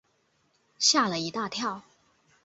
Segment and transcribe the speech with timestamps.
[0.79, 1.83] 吓了一大跳